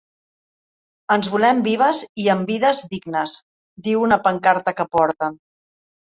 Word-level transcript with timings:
Ens 1.15 1.27
volem 1.33 1.59
vives 1.67 1.99
i 2.23 2.25
amb 2.33 2.49
vides 2.51 2.79
dignes, 2.93 3.35
diu 3.89 4.01
una 4.07 4.17
pancarta 4.23 4.73
que 4.79 4.87
porten. 4.97 5.37